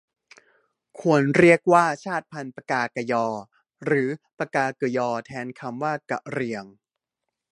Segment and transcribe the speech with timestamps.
[0.99, 3.25] ควรเรียกว่าชาติพันธุ์ปกากะญอ
[3.85, 4.07] หรือ
[4.39, 6.65] ปกาเกอะญอ แทนคำว่ากะเหรี่ยง